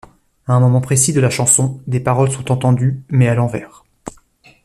À 0.47 0.53
un 0.55 0.59
moment 0.59 0.81
précis 0.81 1.13
de 1.13 1.19
la 1.21 1.29
chanson, 1.29 1.79
des 1.85 1.99
paroles 1.99 2.31
sont 2.31 2.51
entendues, 2.51 3.03
mais 3.09 3.27
à 3.27 3.35
l'envers. 3.35 3.83